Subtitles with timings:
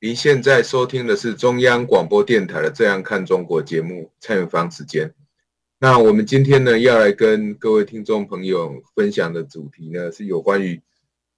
[0.00, 5.12] 您现在收听的是中央广播电台的《这样看中国》节目，蔡明芳时间。
[5.80, 10.80] 那我们今天呢，要来跟各位听众朋友分享的主题呢，是有关于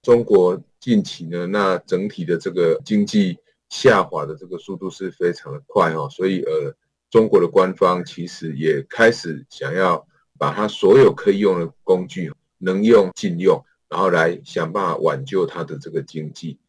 [0.03, 3.35] 中国近期呢，那整体的这个经济
[3.69, 6.71] 下滑的这个速度是非常的快哦，所以呃，
[7.09, 10.05] 中国的官方其实也开始想要
[10.37, 13.59] 把它所有可以用的工具能用尽用，
[13.89, 16.59] 然后来想办法挽救它的这个经济。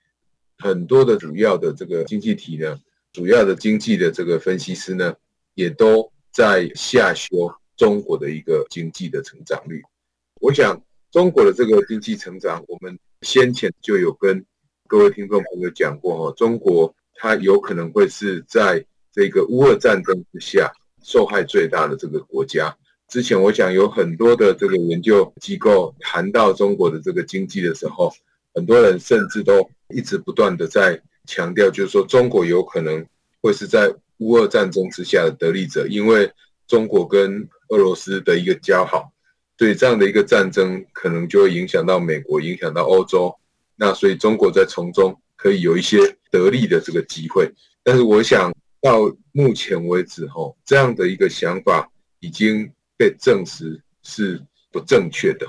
[0.63, 2.79] 很多的主要的这个经济体呢，
[3.13, 5.13] 主要的经济的这个分析师呢，
[5.55, 9.83] 也都在下修中国的一个经济的成长率。
[10.41, 14.45] 我想中国的这个经济成长，我们先前就有跟
[14.87, 22.73] 各位听众朋友讲过哈，中国它有可能会是在这个乌俄战争之下受害最大的这个国家。
[23.09, 28.13] 之前我想有很多的这个研究机构谈到中国的这个经济的时候，
[28.55, 33.05] 很多人甚至都一直不断的在强调，就是说中国有可能
[33.41, 36.31] 会是在乌俄战争之下的得利者，因为
[36.67, 39.13] 中国跟俄罗斯的一个交好，
[39.59, 43.35] 所以这样的一个战争可能就会影响到美国，影响到欧洲，
[43.77, 45.99] 那所以中国在从中可以有一些
[46.31, 47.51] 得利的这个机会。
[47.83, 49.01] 但是我想到
[49.33, 55.47] 目前为止，吼，这样的一个想法已经被证实是不正确的。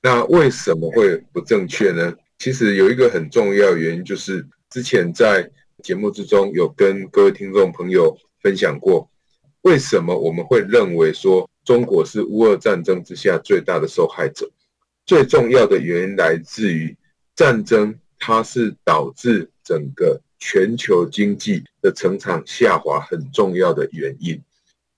[0.00, 2.14] 那为什么会不正确呢？
[2.38, 5.50] 其实有一个很重要原因，就是之前在
[5.82, 9.08] 节目之中有跟各位听众朋友分享过，
[9.62, 14.50] 为什么我们会认为说中国是乌俄战争之下最大的受害者？
[15.06, 16.96] 最重要的原因来自于
[17.34, 24.40] 战争，它是导致整个全球经济的成长下滑很重要的原因。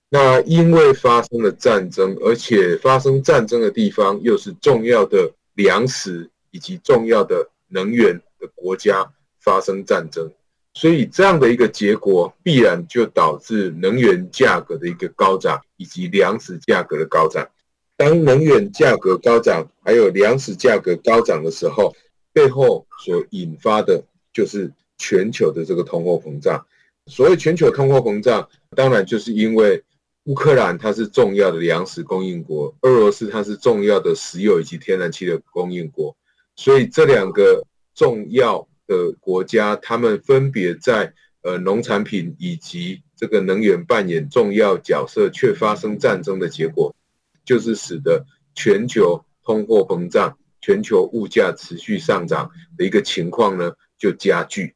[0.09, 6.29] 那因为发生了战争，而且发生战争的地方又是重要的粮食。
[6.57, 10.27] 以及重要的能源的国家发生战争，
[10.73, 17.47] 所以这样的一个结果必然就导致能源价格的一个高涨，以及粮食价格的高涨。
[17.95, 21.95] 当能源价格高涨，还有粮食价格高涨的时候，
[22.33, 24.03] 背后所引发的
[24.33, 26.65] 就是全球的这个通货膨胀。
[27.05, 29.83] 所谓全球通货膨胀，当然就是因为
[30.23, 36.17] 乌克兰它是重要的粮食供应国，俄罗斯它是重要的石油以及天然气的供应国。
[36.57, 37.63] 所以这两个
[37.93, 41.13] 重要的国家，他们分别在
[41.43, 46.93] 呃农产品以及这个能源扮演重要角色，却发生战争的结果，
[47.45, 48.25] 就是使得
[48.55, 54.73] 全球通货膨胀、全球物价持续上涨的一个情况呢，就加剧。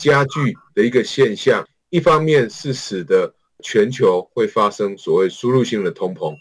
[0.00, 3.32] 加剧的一个现象，一方面是使得
[3.62, 6.34] 全球会发生所谓输入性的通膨，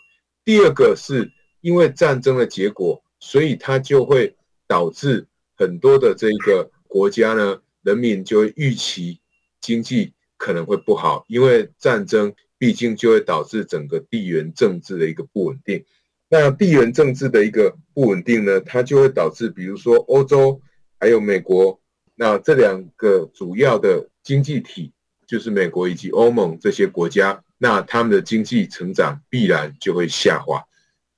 [0.43, 4.35] 第二个是因为战争的结果，所以它就会。
[4.69, 5.25] 导致
[5.57, 9.19] 很多的这个国家呢，人民就会预期
[9.59, 15.83] 经济可能会不好，因为战争毕竟就会导致整个地缘政治的一个不稳定。
[16.29, 20.61] 那地缘政治的一个不稳定呢，它就会导致，比如说欧洲
[20.99, 21.81] 还有美国，
[22.13, 24.93] 那这两个主要的经济体，
[25.25, 30.63] 就是美国以及欧盟这些国家，那他们的经济成长必然就会下滑。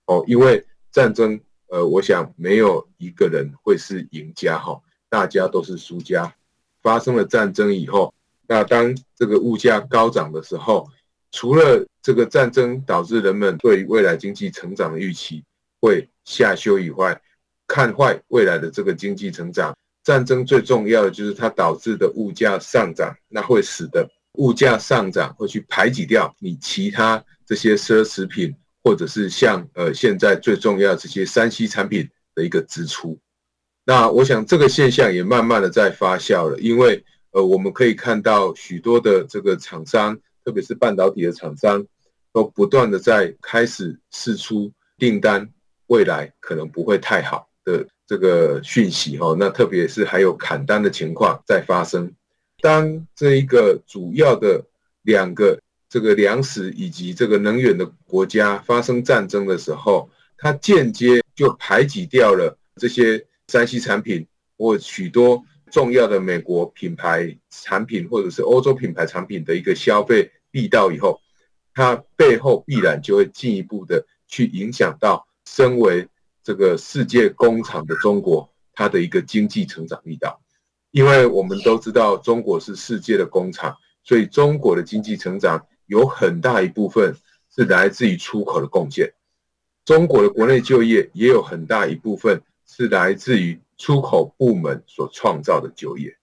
[0.05, 1.37] 哦，因为战争。
[1.71, 4.77] 呃，我想没有一个人会是赢家哈，
[5.07, 6.31] 大家都是输家。
[6.81, 8.13] 发生了战争以后，
[8.45, 10.85] 那当这个物价高涨的时候，
[11.31, 15.41] 除了这个战争导致人们对未来经济成长的预期
[15.79, 17.21] 会下修以外，
[17.67, 19.73] 看坏未来的这个经济成长，
[20.03, 28.53] 战争最重要的就是它导致的物价上涨，那会使得物价上涨会去排挤掉你其他这些奢侈品。
[28.83, 33.19] 或者是像呃现在最重要的这些三 C 产品的一个支出，
[33.85, 41.85] 那我想这个现象也慢慢的在发酵了，因为呃我们可以看到许多的这个厂商，特别是半导体的厂商，
[42.33, 45.47] 都不断的在开始释出订单，
[45.87, 52.11] 未来可能不会太好的这个讯息哈，那特别是还有砍单的情况在发生，
[52.61, 54.65] 当这一个主要的
[55.03, 55.59] 两个。
[55.91, 64.25] 这个粮食以及这个能源的国家发生战争的时候，它间接就排挤掉了这些山西产品
[64.57, 71.19] 或许多重要的美国品牌产品或者是欧洲品牌产品的一个消费力道以后，
[71.73, 76.07] 它背后必然就会进一步的去影响到身为
[76.41, 80.41] 这个世界工厂的中国，它的一个经济成长力道。
[80.91, 87.15] 因为我们都知道中国是世界的工厂，所以中国的经济成长有很大一部分
[87.53, 89.13] 是来自于出口的贡献。
[89.85, 96.15] 中国的国内就业也有很大一部分是来自于出口部门所创造的就业。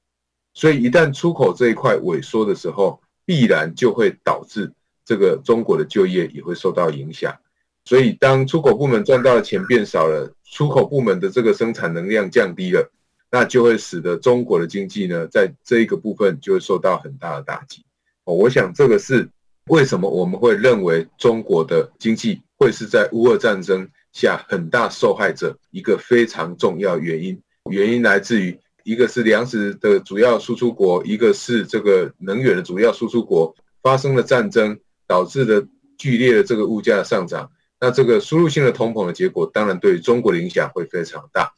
[0.55, 4.72] 所以一旦出口这一块萎缩的时候，必然就会导致
[5.05, 7.37] 这个中国的就业也会受到影响。
[7.84, 12.90] 所以当出口部门赚到的钱变少了，出口部门的这个生产能量降低了。
[13.31, 17.84] 那就会使得中国的经济呢，在这一个部分就会受到很大的打击。
[18.25, 19.28] 哦，我想这个是
[19.69, 27.41] 为什么我们会认为中国的经济会是在乌俄战争下很大受害者一个非常重要原因。
[27.70, 35.67] 原因来自于一个是粮食的主要输出国，一个是这个能源的主要输出国，发生了战争，导致的
[35.97, 37.50] 剧烈的这个物价上涨。
[37.81, 41.53] 那这个输入性的通膨的结果，当然对中国的影响会非常大。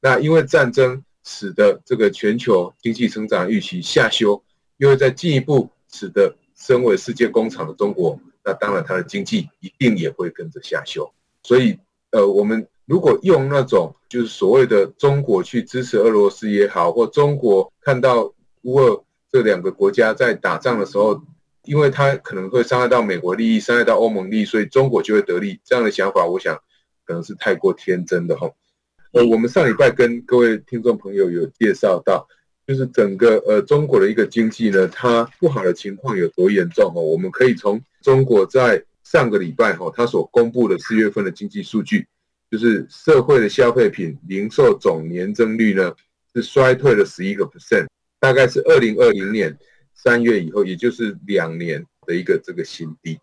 [0.00, 1.02] 那因为战争。
[1.26, 4.44] 使得这个全球经济成长预期下修，
[4.76, 11.12] 又会再进一步使得身为世界工厂的中国，那当然它的经济一定也会跟着下修。
[11.42, 11.78] 所以，
[12.10, 18.32] 呃，我们如果用那种就是所谓的中国去支持俄罗斯也好，或中国看到
[18.62, 21.22] 乌俄这两个国家在打仗的时候，
[21.64, 25.60] 因为它可能会伤害到美国利益，伤害到欧盟利益，所以中国就会得利。
[25.64, 26.58] 这样的想法，我想
[27.04, 28.50] 可能是太过天真的哈。
[29.12, 32.26] 呃，我们上礼拜跟各位听众朋友有介绍到，
[32.66, 37.02] 就是整个呃中国的一个经济呢，它不好的情况有多严重哦。
[37.02, 42.06] 我们可以从中国在上个礼拜哈，它所公布的四月份的经济数据，
[42.50, 45.94] 就是社会的消费品零售总年增率呢
[46.34, 47.86] 是衰退了十一个 percent，
[48.18, 49.54] 大概是二零二零年
[49.92, 53.18] 三月以后，也就是两年的一个这个新低。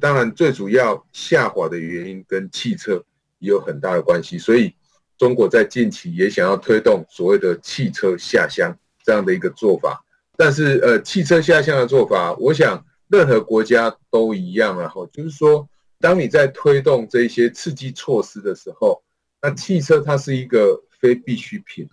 [0.00, 3.04] 当然，最主要下滑的原因跟汽车
[3.40, 4.72] 也有很大的关系，所以。
[5.18, 10.04] 中国在近期也想要推动所谓的汽车下乡这样的一个做法，
[10.36, 15.66] 但是呃，汽车下乡的做法，我想任何国家都一样，然后就是说，
[16.00, 19.02] 当你在推动这些刺激措施的时候，
[19.40, 21.88] 那汽车它是一个非必需品，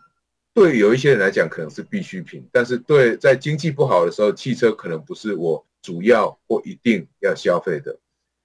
[0.54, 7.98] 对有一些人来讲可能是必需品，但是对在经济不好的时候，汽车可能不是我主要或一定要消费的。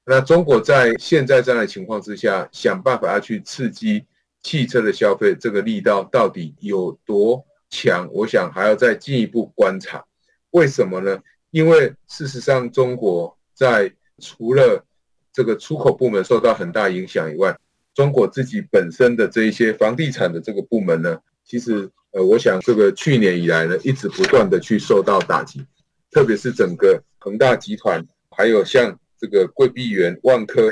[0.05, 4.05] 那中国在现在这样的情况之下，想办法要去刺激。
[4.43, 8.09] 汽车的消费这个力道到底有多强？
[8.13, 10.05] 我想还要再进一步观察。
[10.51, 11.19] 为什么呢？
[11.51, 14.85] 因为事实上，中国在除了
[15.33, 17.59] 这个出口部门受到很大影响以外，
[17.95, 25.65] 中国自己本身的这一些房地产的这个部门呢，其实呃，我想这个去年以来呢，一直不断的去受到打击，
[26.11, 30.71] 特别是整个恒大集团，还有像这个桂碧园、万科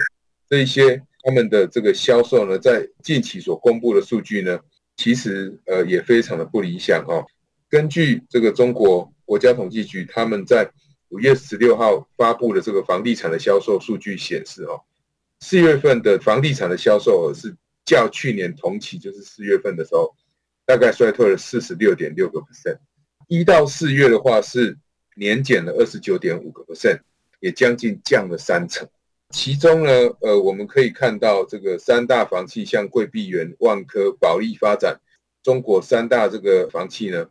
[0.48, 1.02] 这一些。
[1.26, 4.60] 他们的这个销售呢，在近期所公布的数据呢，
[4.96, 7.26] 其实呃也非常的不理想哦。
[7.68, 10.70] 根据这个中国国家统计局他们在
[11.08, 14.80] 五月十六号发布的这个房地产的销售数据显示哦，
[15.40, 20.14] 四月份的房地产的销售额是较去年同期，就是四月份的时候，
[20.64, 22.78] 大概衰退了四十六点六个 percent。
[23.26, 24.78] 一到四月的话是
[25.16, 27.00] 年减了二十九点五个 percent，
[27.40, 28.88] 也将近降了三成。
[29.36, 34.98] 其中呢，呃，我们可以看到这个三大房企，像桂碧园、万科、保利发展，
[35.42, 37.28] 中国三大这个房企呢，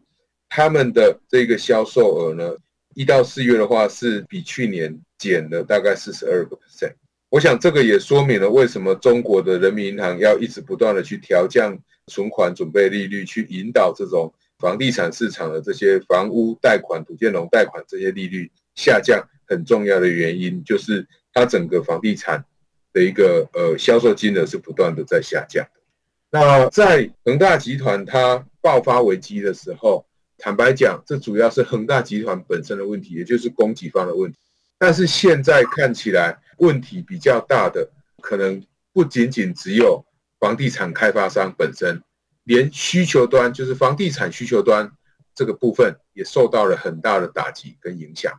[0.47, 2.55] 他们的这个销售额呢，
[2.93, 6.93] 一到四月的话是比去年减了大概四十二个 percent。
[7.29, 21.07] 我想这个也说明了为什么中国的人民银行要一直不断的去调降存款准备利率，去引导这种房地产市场的这些房屋贷款、土建融贷款这些利率下降，很重要的原因就是。
[21.35, 22.43] 它整个房地产
[22.93, 25.67] 的一个呃销售金额是不断的在下降。
[26.31, 30.05] 那在恒大集团它爆发危机的时候，
[30.37, 34.37] 坦白讲，这主要是恒大集团本身的问题，也就是供给方的问题。
[34.77, 37.89] 但是现在看起来，问题比较大的
[38.21, 40.05] 可能不仅仅只有
[40.39, 42.01] 房地产开发商本身，
[42.45, 44.89] 连需求端，就是房地产需求端
[45.35, 48.33] 这个部分也受到了很大的打击跟影响。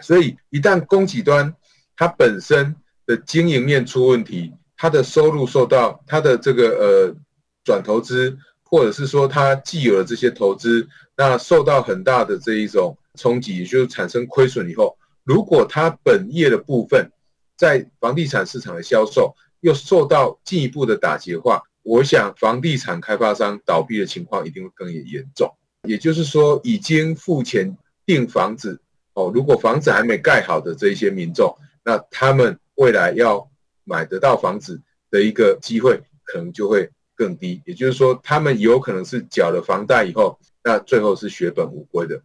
[0.00, 1.54] 所以一旦供给端，
[1.98, 2.76] 它本身
[3.06, 7.16] 的经营面出问题，它的收入受到它的这个呃
[7.64, 17.10] 转投资，或者是说它既有了这些投资，那受到很大的这一种冲击，也就是产生亏损以后，如果它本业的部分
[17.56, 25.52] 在房地产市场的销售又受到进一步的打击的话，我想房地产开发商倒闭的情况一定会更严重。
[25.82, 27.76] 也就是说已经付钱
[28.06, 28.80] 订房子
[29.14, 31.56] 哦，如果房子还没盖好的这一些民众，
[31.88, 33.50] 那他们未来要
[33.84, 34.78] 买得到房子
[35.10, 37.62] 的一个机会可能就会更低。
[37.64, 42.20] 也就是说，他们有可能是缴了房贷以后，那最后是血本无归的。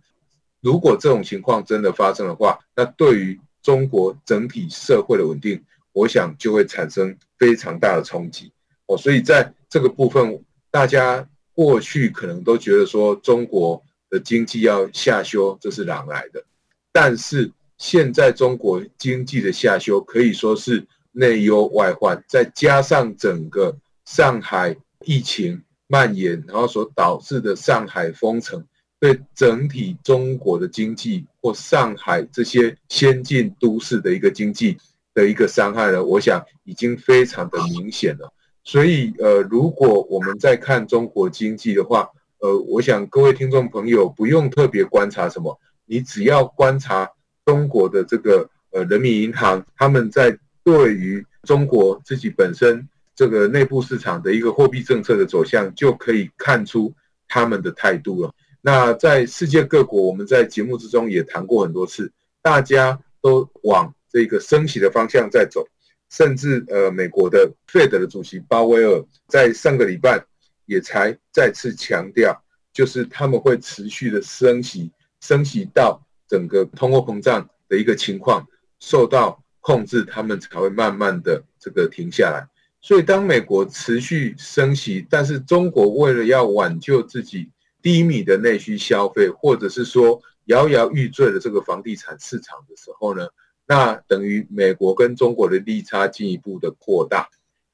[0.60, 8.51] 如果这种情况真的发生的话，那对于中国整体社会的稳定，我想就会产生非常大的冲击
[8.88, 8.98] 哦。
[8.98, 16.43] 所以在这个部分，大家过去可能都觉得说中国的经济要下修，这是狼来的。
[16.91, 17.50] 但是
[17.83, 23.75] 现在中国经济的下修可以说是内忧外患，再加上整个
[24.05, 24.73] 上海
[25.03, 28.65] 疫情蔓延，然后所导致的上海封城。
[29.01, 34.77] 对整体中国的经济或上海这些先进都市的一个经济
[35.13, 38.31] 的一个伤害呢，我想已经非常的明显了。
[38.63, 42.07] 所以，呃，如果我们在看中国经济的话，
[42.39, 47.11] 呃，我想各位听众朋友不用特别观察什么，你只要观察
[47.45, 56.93] 中国的这个呃人民银行他们在对于中国自己本身这个内部市场的一个货币政策的走向，就可以看出
[57.27, 58.33] 他们的态度了。
[58.62, 65.67] 那在世界各国，我们在节目之中也谈过很多次，大家都往这个升息的方向在走，
[66.09, 70.23] 甚至呃，美国的 Fed 的主席鲍威尔在上个礼拜
[70.65, 78.48] 也才再次强调，就是他们会持续的升息，升息到整个通货膨胀的一个情况
[78.80, 82.48] 受到控制，他们才会慢慢的这个停下来。
[82.82, 87.50] 所以，当美国持续升息，但是中国为了要挽救自己。
[87.84, 93.27] 低迷的内需消费，或者是说摇摇欲坠的这个房地产市场的时候呢，
[93.68, 97.27] 那等于美国跟中国的利差进一步的扩大，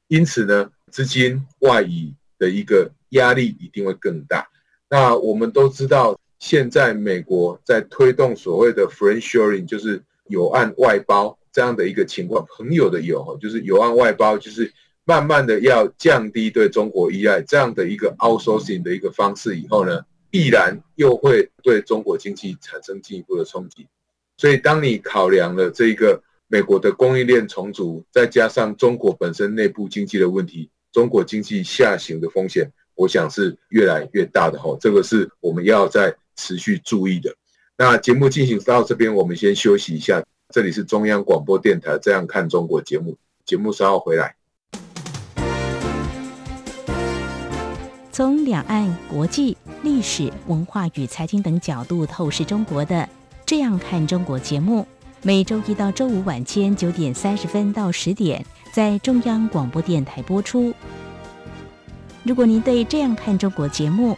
[0.07, 4.49] 因此呢，资金外移的一个压力一定会更大。
[4.89, 14.73] 那我们都知道，现在美国在推动所谓的 friendshoring，就是友岸外包这样的一个情况，朋友的友就是友岸外包，就是。
[15.05, 23.87] 慢慢的要降低对中国依赖这样的一个 outsourcing 的一个方式以后呢，必然又会对中国经济产生进一步的冲击。
[24.37, 34.77] 所以，当你考量了这个美国的供应链重组，再加上中国本身内部经济的问题，中国经济下行的风险，我想是越来越大的吼。
[34.79, 37.35] 这个是我们要在持续注意的。
[37.77, 40.23] 那节目进行到这边，我们先休息一下。
[40.53, 44.33] 这里是中央广播电台《这样看中国》节目，节目稍后回来。
[48.11, 52.95] 从两岸、国际、历史、文化与财经等角度透视中国的
[53.45, 54.87] 《这样看中国》节目，
[55.21, 58.43] 每周一到周五晚间九点三十分到十点
[58.73, 60.73] 在中央广播电台播出。
[62.23, 64.17] 如果您对《这样看中国》节目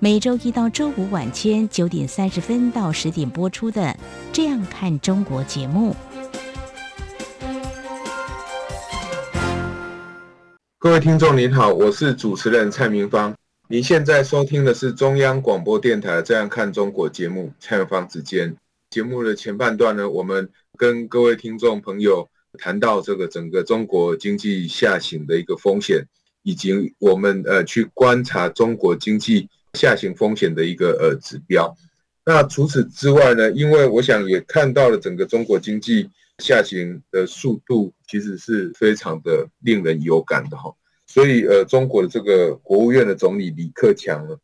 [0.00, 3.82] 每周一到周五晚间九点三十分到十点播出的
[4.32, 5.92] 《这样看中国》节目。
[10.78, 13.34] 各位听众您好，我是主持人蔡明芳。
[13.68, 18.54] 您现在收听的是中央广播电台《这样看中国》节目，蔡明芳之间。
[18.90, 26.06] 节目的前半段呢，我们跟各位听众朋友谈到这个整个中国经济下行的一个风险，
[26.44, 31.74] 以及我们呃去观察中国经济下行风险的一个呃指标。
[32.24, 36.10] 那除此之外呢，因为我想也看到了整个中国经济。
[36.40, 40.72] 下行的速度其实是非常的令人有感的哈，
[41.04, 44.36] 所以呃，中国的这个国务院的总理李克强呢，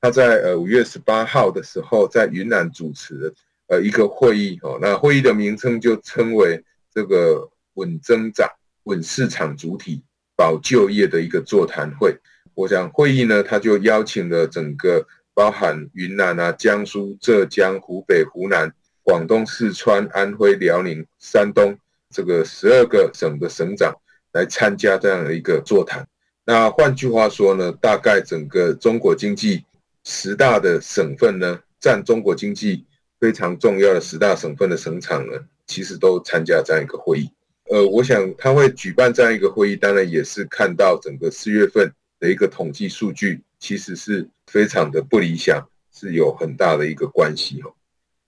[0.00, 3.34] 他在呃五月十八号的时候在云南主持
[3.66, 6.62] 呃一个会议哈，那会议的名称就称为
[6.94, 8.48] 这个稳增长、
[8.84, 10.04] 稳市场主体、
[10.36, 12.16] 保就业的一个座谈会。
[12.54, 18.72] 我想会议呢，他就邀请了整个包含云南啊、江苏、浙江、湖北、湖南。
[19.02, 21.76] 广东、四川、安徽、辽宁、山东
[22.10, 23.92] 这个十二个省的省长
[24.32, 26.06] 来参加这样的一个座谈。
[26.44, 29.64] 那换句话说呢，大概整个中国经济
[30.04, 32.84] 十大的省份呢，占中国经济
[33.18, 35.32] 非常重要的十大省份的省长呢，
[35.66, 37.28] 其实都参加这样一个会议。
[37.70, 41.90] 呃，我想他会举办这样一个会议，当然也是看到整个四月份
[42.20, 45.66] 的一个统计数据，其实是非常的不理想。
[45.92, 47.74] 是有很大的一个关系哦。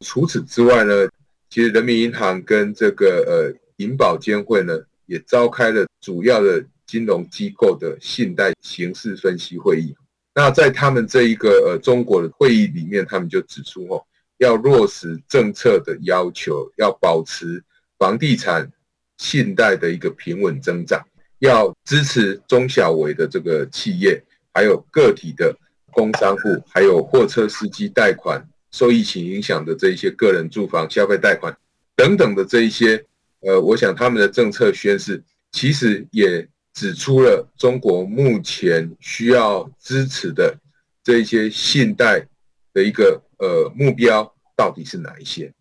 [0.01, 1.09] 除此之外呢，
[1.49, 9.95] 其实人民银行跟这个呃银保监会呢，也召开了主要的金融机构的信贷形势分析会议。
[10.35, 14.05] 那在他们这一个呃中国的会议里面，他们就指出哦，
[14.39, 17.63] 要落实政策的要求，要保持
[17.97, 18.71] 房地产
[19.19, 21.01] 信贷的一个平稳增长，
[21.43, 24.23] 要支持中小微的这个企业，
[24.55, 25.55] 还有个体的
[25.93, 31.57] 工商户，还有货车司机贷款受疫情影响的这一些个人住房消费贷款
[31.95, 33.05] 等等的这一些，
[33.41, 35.23] 呃，我想他们的政策宣示
[35.53, 36.49] 其实也。
[36.75, 40.57] 指出了中国目前需要支持的
[41.05, 42.27] 这一些信贷
[42.73, 45.53] 的一个呃目标到底是哪一些？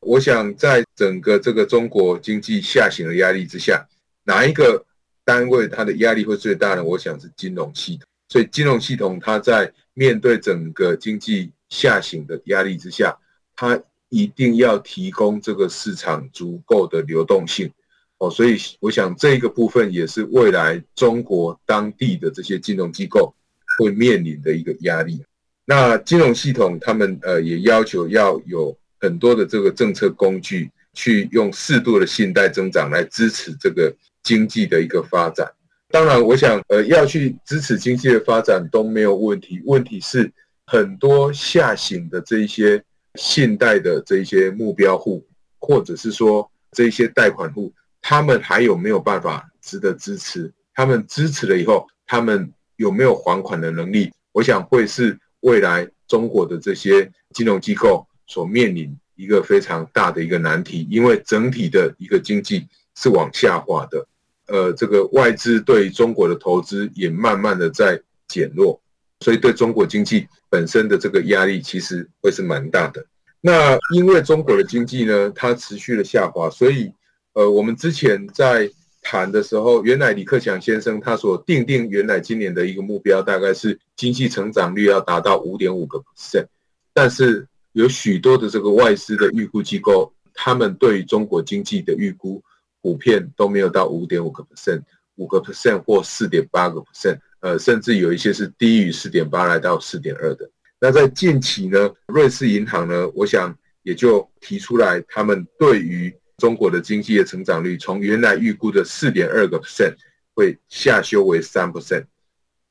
[0.00, 3.82] 我想在整个这个中国经济下行的压力之下，
[4.24, 4.84] 哪一个
[5.28, 6.82] 单位它的压力会最大呢？
[6.82, 8.06] 我想是金融系统。
[8.30, 13.14] 所以金融系统它在面对整个经济下行的压力之下，
[13.54, 17.70] 它一定要提供这个市场足够的流动性。
[18.16, 23.34] 哦，所以我想这个部分也是未来中国当地的这些金融机构
[23.76, 25.22] 会面临的一个压力。
[25.66, 35.50] 那金融系统他们呃也要求要有很多的这个政策工具，去用适度的信贷增长来支持这个经济的一个发展。
[35.90, 40.30] 当然，我想呃要去支持经济的发展都没有问题，问题是
[40.66, 42.82] 很多下行的这一些
[43.14, 45.26] 信贷的这一些目标户，
[45.58, 47.72] 或者是说这一些贷款户。
[48.00, 50.50] 他们还有没有办法值得支持？
[50.72, 54.12] 他们支持了以后，他们有没有还款的能力？
[54.32, 62.66] 我想会是未来中国的这些金融机构所面临一个非常大的一个难题，因为整体的一个经济
[62.98, 64.06] 是往下滑的，
[64.48, 68.80] 呃，这个外资对中国的投资也慢慢的在减弱，
[69.20, 73.06] 所以对中国经济本身的这个压力其实会是蛮大的。
[73.40, 76.92] 那因为中国的经济呢，它持续的下滑，所以。
[77.34, 78.68] 呃，我们之前在
[79.00, 86.46] 谈的时候，原来李克强先生他所定定原来今年的一个目标，大概是经济成长率要达到五点五个 percent，
[86.92, 92.42] 但是有许多的这个外资的预估机构，他们对中国经济的预估
[92.82, 94.82] 普遍都没有到五点五个 percent，
[95.16, 100.48] 五个 percent 或四点八个 percent，呃，甚至有一些是低于四点八来到四点二的。
[100.80, 109.94] 那在近期呢，瑞士银行呢，我想也就提出来，他们对于中国的经济的成长率从原来预估的四点二个 percent
[110.34, 112.04] 会下修为三 percent，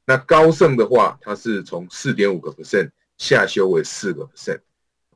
[0.05, 4.59] 那高盛的话，它是从四点五个 percent 下修为四个 percent。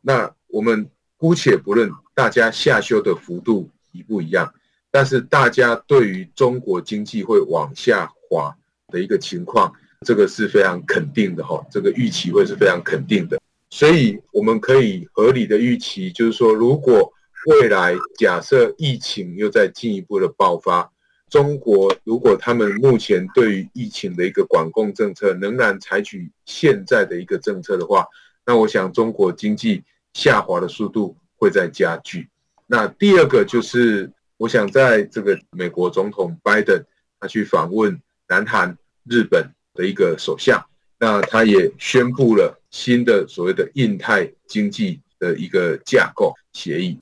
[0.01, 4.53] 那我们姑且不论大家下修的幅度一不一样，
[4.91, 8.53] 但是大家对于中国经济会往下滑
[8.89, 9.73] 的一个情况，
[10.05, 13.39] 这个是非常肯定的哈，这个预期会是非常肯定的。
[13.69, 17.11] 所以我们可以合理的预期，就是说如果
[17.47, 20.91] 未来假设疫情又在进一步的爆发，
[21.29, 28.05] 中国如果他们目前对于疫情的一个管控政策仍然采取现在的一个政策的话，
[28.45, 29.81] 那我想中国经济
[30.13, 32.27] 下滑的速度会在加剧。
[32.67, 36.83] 那第二个就是，我想在这个美国总统拜登
[37.19, 38.75] 他去访问南韩、
[39.07, 40.59] 日本的一个首相，
[40.97, 46.99] 那他也宣布了新的所谓的印太经济的一个架构协议。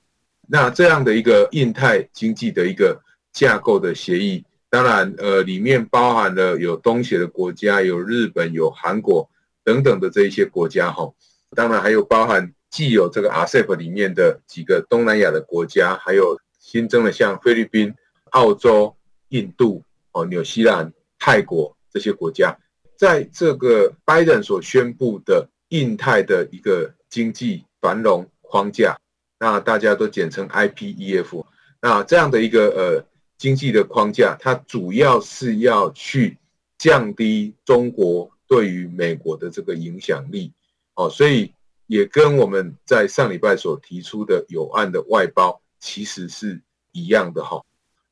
[0.49, 9.29] 那这样的一个印太经济的一个架构的协议，当然，呃，里面包含了有东协的国家，有日本，有韩国
[9.63, 11.09] 等等的这一些国家，哈，
[11.55, 17.93] 当然还有包含既有这个 RCEP 里面的几个东南亚的国家，还有新增了像菲律宾、
[18.31, 18.95] 澳洲、
[19.29, 22.55] 印度、哦，纽西兰、泰国这些国家，
[22.95, 28.97] 在这个拜登所宣布的印太的一个经济繁荣框架。
[29.39, 31.45] 那大家都简称 IPEF，
[31.81, 33.05] 那这样的一个呃
[33.37, 36.37] 经济的框架，它主要是要去
[36.77, 40.51] 降低中国对于美国的这个影响力，
[40.95, 41.53] 哦，所以
[41.87, 46.61] 也跟我们在上礼拜所提出的有案的外包其实是
[46.91, 47.61] 一样的哈，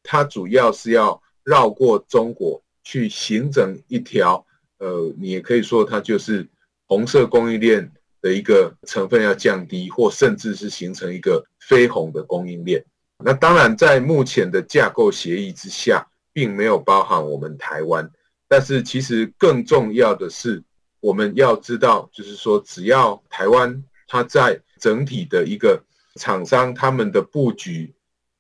[0.03, 4.45] 它主要是要绕过中国去形成一条
[4.79, 6.47] 呃，你也可以说它就是
[6.87, 7.91] 红色供应链。
[8.19, 12.83] 的一个成分要降低，或甚至是形成一个非红的供应链。
[13.23, 18.09] 那当然，在目前的架构协议之下，并没有包含我们台湾。
[18.47, 20.63] 但是，其实更重要的是，
[20.99, 25.81] 我们要知道，就是说，只要台湾它在整体的一个
[26.17, 27.93] 厂商他们的布局，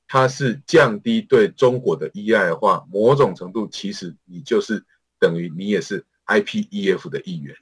[0.07, 4.83] 它是降低对中国的依赖的话，某种程度其实你就是
[5.19, 7.55] 等于你也是 IPEF 的一员。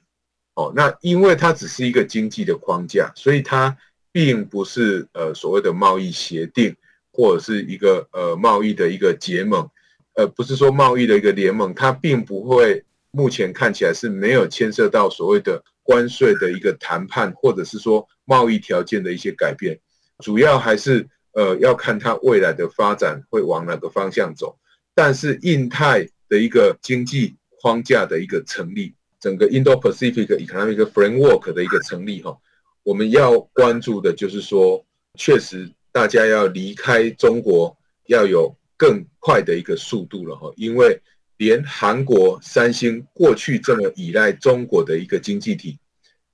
[0.54, 3.76] 哦，那因为它只是一个经济的框架，所以它
[4.10, 6.74] 并不是呃所谓的贸易协定
[7.12, 9.68] 或者是一个呃贸易的一个结盟，
[10.14, 19.78] 呃，不是说贸易的一个联盟，它并不会目前看起来是没有牵涉到所谓的关税的一个谈判，或者是说贸易条件的一些改变，
[20.24, 24.58] 主要还是呃要看它未来的发展会往哪个方向走。
[24.94, 32.38] 但是印太的一个经济框架的一个成立，整个 Indo-Pacific Economic Framework 的一个成立，哈，
[32.82, 34.82] 我们要关注的就是说，
[35.18, 37.76] 确实大家要离开中国，
[38.06, 40.98] 要有更快的一个速度了，哈，因为
[41.36, 45.78] 连韩国、三星过去这么依赖中国的一个经济体，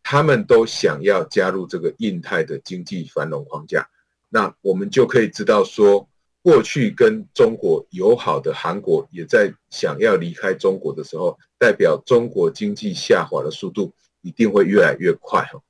[0.03, 3.88] 他们都想要加入这个印太的经济繁荣框架，
[4.29, 6.09] 那我们就可以知道说。
[6.45, 15.61] 过去跟中国友好的韩国也在想要离开中国的时候，代表中国经济下滑的速度一定会越来越快哈。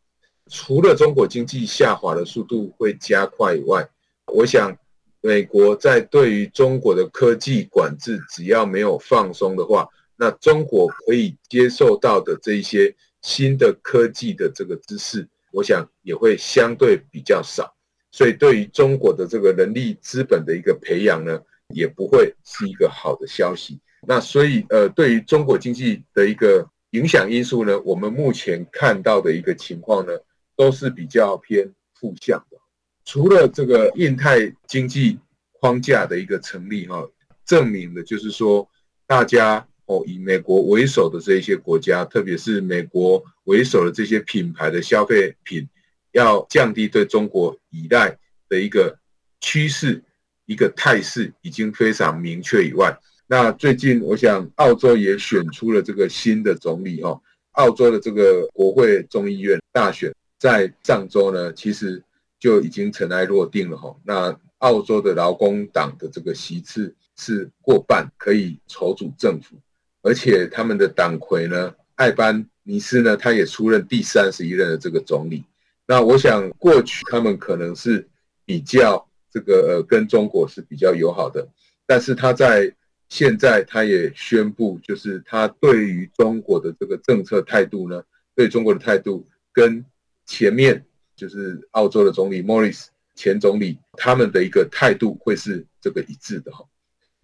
[0.47, 3.87] 除了中国经济下滑的速度会加快以外，
[4.33, 4.75] 我想
[5.21, 17.75] 美国在对于中国的科技管制只要没有放松的话，那中国可以接受到的这一些新的科技的这个知识，我想也会相对比较少。
[18.11, 23.81] 所以，对于中国的这个人力资本的一个培养呢，也不会是一个好的消息。
[24.07, 30.13] 那所以，呃，对于中国经济的一个影响因素呢，我们目前看到的一个情况呢，
[30.57, 32.59] 都是比较偏负向的。
[33.05, 35.19] 除了这个印太经济
[35.53, 37.09] 框架的一个成立，哈，
[37.47, 38.69] 证明的就是说，
[39.07, 39.67] 大家
[40.07, 45.69] 以美国为首的这一些国家，特别是美国为首的这些品牌的消费品。
[46.13, 48.15] 要降低对中国依赖
[48.47, 48.99] 的一个
[49.41, 50.05] 趋势、
[50.45, 52.95] 一个态势已经非常明确以外，
[53.27, 57.19] 那最近我想澳洲也选出了这个新的总理哈，
[57.53, 62.05] 澳洲的这个国会众议院大选在上周呢，其实
[62.39, 63.97] 就已经尘埃落定了哈。
[64.05, 69.57] 那澳洲的劳工党的这个席次是过半，可以筹组政府，
[70.03, 75.45] 而且他们的党魁呢，艾班尼斯呢，他也出任第三十一任的这个总理。
[75.87, 78.07] 那我想，过去他们可能是
[78.45, 81.47] 比较这个呃跟中国是比较友好的，
[81.87, 82.73] 但是他在
[83.09, 88.03] 现在他也宣布，就是他对于中国的这个政策态度呢，
[88.35, 89.85] 对中国的态度跟
[90.25, 90.85] 前面
[91.15, 96.65] 就是澳洲的总理莫里斯前总理他们的一个态度会是这个一致的哈。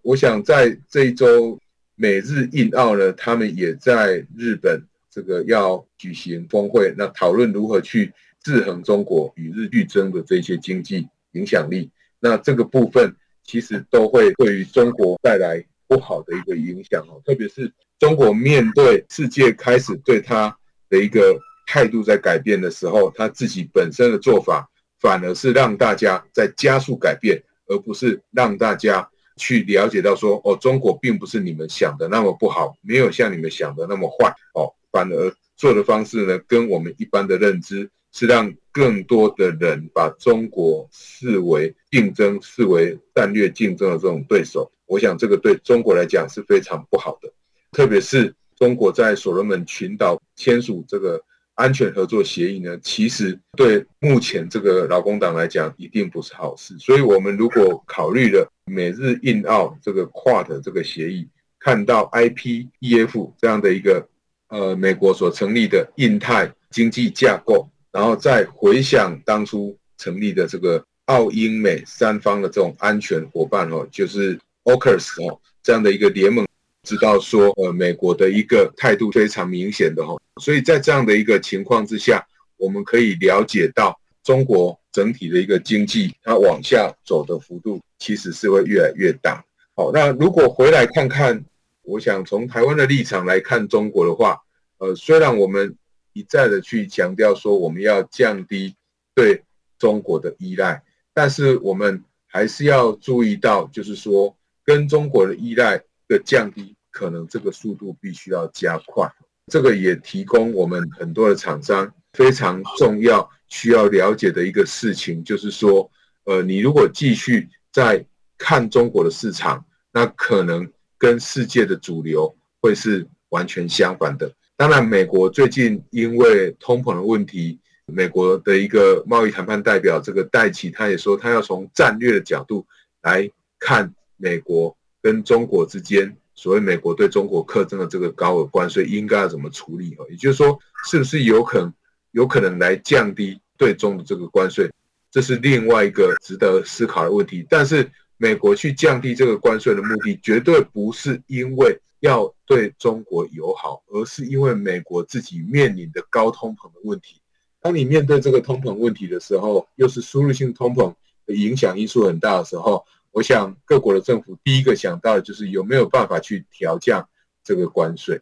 [0.01, 1.59] 我想在这一周
[1.99, 4.81] 美日印澳呢，他们也在日本
[5.11, 8.13] 这个要举行峰会，那讨论如何去。
[8.41, 17.21] 制衡中国与日俱增的这些经济影响力，那这个部分其实都会对于中国带来不好的一个影响哦。
[17.25, 20.57] 特别是中国面对世界开始对他
[20.89, 24.65] 的一个态度在改变的时候，他自己本身的做法
[25.01, 29.07] 反而是让大家在加速改变，而不是让大家
[29.39, 37.89] 去了解到说哦，中国并不是你们想的那么不好，没有像你们想的那么坏哦，反而做的方式呢，跟我们一般的认知。
[38.11, 47.31] 是让更多的人把中国视为竞争、视为战略竞争的这种对手，我想这个对中国来讲是非常不好的。
[47.71, 51.21] 特别是中国在所罗门群岛签署这个
[51.59, 56.73] 安全合作协议呢，其实对目前这个劳工党来讲一定不是好事。
[56.79, 61.27] 所以，我们如果考虑了美日印澳这个 QUAD 这个协议，
[61.59, 64.07] 看到 IPEF 这样的一个
[64.47, 67.67] 呃美国所成立的印太经济架构。
[67.91, 76.45] 然后再回想当初成立的这个澳英美三方的这种安全伙伴哦，就是 AUKUS 哦这样的一个联盟，
[76.89, 82.25] 知道说呃美国的一个态度非常明显的哦，所以在这样的一个情况之下，
[82.57, 89.45] 我们可以了解到中国整体的一个经济它往下走的幅度其实是会越来越大。
[89.75, 91.45] 好，那如果回来看看，
[91.83, 94.39] 我想从台湾的立场来看中国的话，
[94.79, 95.75] 呃，虽然我们。
[96.13, 98.75] 一再的去强调说，我们要降低
[99.13, 99.43] 对
[99.77, 100.81] 中国的依赖，
[101.13, 109.11] 但是我们还是要注意到，就是说跟中国的依赖的降低，可能这个速度必须要加快。
[109.47, 115.89] 这个也提供我们很多的厂商非常重要需要了解的一个事情，就是说，
[116.25, 118.05] 呃，你如果继续在
[118.37, 124.31] 看中国的市场，那可能跟世界的主流会是完全相反的。
[124.55, 132.67] 当然，美国最近因为通膨的问题，美国的一个贸易谈判代表这个戴琪，他也说他要从战略的角度
[133.01, 139.93] 来看美国跟中国之间所谓美国对中国课征的这个高额关税应该要怎么处理？
[139.95, 141.73] 哈，也就是说，是不是有可能
[142.11, 144.71] 有可能来降低对中的这个关税？
[145.11, 147.45] 这是另外一个值得思考的问题。
[147.49, 157.19] 但是，美国去降低这个关税的目的，绝对不是因为要对中国友好，而是因为美国自己面临的高通膨的问题。
[157.59, 167.07] 当你面对这个通膨问题的时候，又是输入性通膨的影响因素很大的时候，我想各国的政府第一个想到的就是有没有办法去调降
[167.43, 168.19] 这个关税。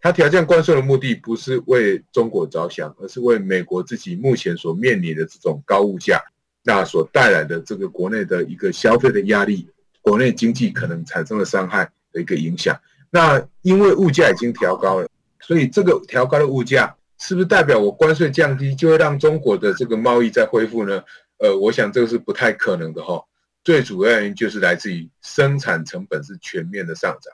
[0.00, 6.22] 它调降关税的目的不是为中国着想，而是为美国自己目前所面临的这种高物价，
[6.62, 9.68] 那所带来的这个国内的一个消费的压力，
[10.00, 12.78] 国内经济可能产生了伤害的一个影响。
[13.10, 15.08] 那因为物价已经调高了，
[15.40, 16.94] 所以这个调高的物价。
[17.20, 21.02] 是不是代表我关税降低就会让中国的这个贸易再恢复呢？
[21.38, 23.20] 呃，我想这个是不太可能的哈。
[23.68, 27.30] 最主要原因就是来自于生产成本是全面的上涨，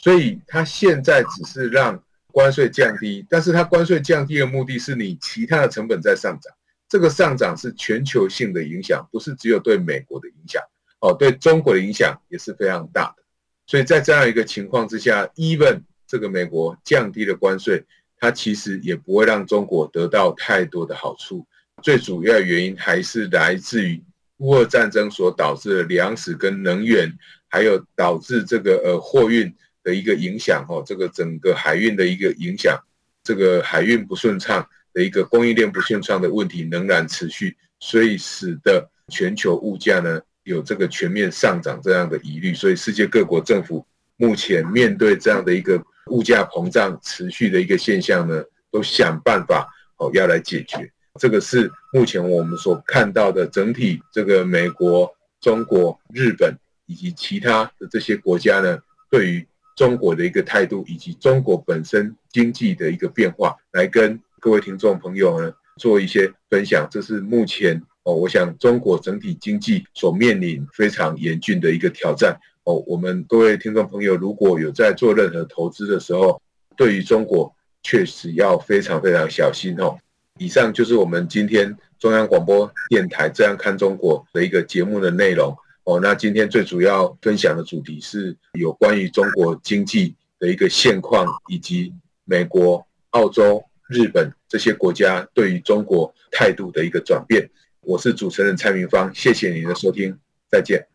[0.00, 6.52] 所以它现在只是让关税降低，但是它关税降低的目的是你其他的成本在上涨，
[6.88, 10.60] 这个上涨是全球性的影响，不是只有对美国的影响
[10.98, 13.22] 哦，对中国的影响也是非常大的。
[13.68, 17.84] 所以在这样一个情况之下，even 这个美国降低了关税。
[18.18, 21.46] 它其实也不会让中国得到太多的好处，
[21.80, 24.02] 最主要原因还是来自于
[24.38, 27.10] 乌俄战争所导致的粮食跟能源，
[27.48, 32.78] 还有导致这个呃货运的一个影响哦，这个整个海运的一个影响，
[33.22, 45.82] 这个海运不顺畅的一个供应链不顺畅的问题仍然持续，所以使得全球物价呢有这个全面上涨这样的疑虑，所以世界各国政府目前面对这样的一个。
[46.08, 50.88] 物价膨胀持续的一个现象呢，都想办法哦要来解决。
[51.18, 58.78] 这个是目前我们所看到的整体这个美国、中国、日本以及其他的这些国家呢，
[59.10, 66.88] 对于中国的一个态度，以及中国本身经济的一个变化，来跟各位听众朋友呢做一些分享。
[66.90, 72.38] 这是目前哦，我想中国整体经济所面临非常严峻的一个挑战。
[72.64, 76.40] 哦，我们各位听众朋友，如果有在做任何投资的时候，
[76.76, 79.98] 对于中国确实要非常非常小心哦。
[80.38, 85.98] 以上就是我们今天中央广播电台这样看中国的一个节目的内容哦。
[85.98, 91.90] 那今天最主要分享的主题是有关于中国经济的一个现况，以及
[92.24, 97.48] 美国、澳洲、日本这些国家对于中国态度的一个转变。
[97.80, 100.18] 我是主持人蔡明芳，谢谢您的收听，
[100.50, 100.86] 再见。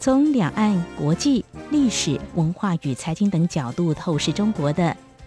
[0.00, 4.82] 从两岸、国际、历史、文化与财经等角度透视中国的《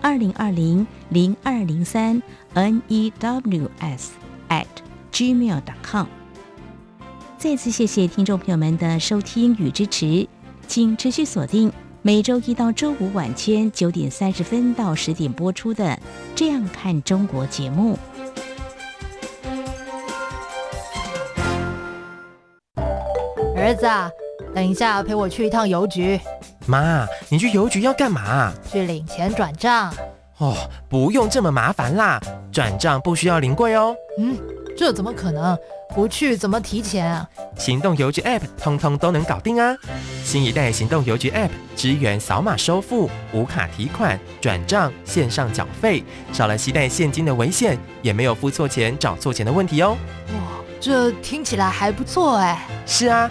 [0.00, 2.22] 二零二零零二零三
[2.54, 4.12] n e w s
[4.48, 4.66] at
[5.12, 6.06] gmail dot com。
[7.36, 10.26] 再次谢谢听众朋友们的收听与支持，
[10.66, 15.84] 请持续锁定每周一到周五晚间九点三十分到十点播出的
[16.34, 17.98] 《这样看中国》节目。
[23.56, 24.10] 儿子啊。
[24.54, 26.18] 等一下，陪我去一趟邮局。
[26.68, 28.52] 妈，你去邮局要干嘛？
[28.70, 29.92] 去领钱转账。
[30.36, 30.54] 哦，
[30.88, 32.20] 不用这么麻烦啦，
[32.52, 33.96] 转账不需要临柜哦。
[34.18, 34.36] 嗯，
[34.76, 35.58] 这怎么可能？
[35.94, 37.26] 不去怎么提钱啊？
[37.56, 39.74] 行动邮局 App 通通都能搞定啊！
[40.22, 49.96] 新一代行动邮局 App 支援扫码收付、无卡提款、转账、线上缴费，少了携带现金的危险，也没有付错钱、找错钱的问题哦。
[50.34, 52.66] 哇，这听起来还不错哎。
[52.84, 53.30] 是啊。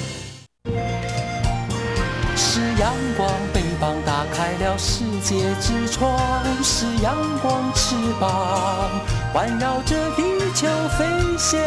[2.81, 6.19] 阳光，翅膀打开了世界之窗，
[6.63, 8.89] 是阳光翅膀
[9.31, 10.23] 环绕着地
[10.55, 10.67] 球
[10.97, 11.05] 飞
[11.37, 11.61] 翔。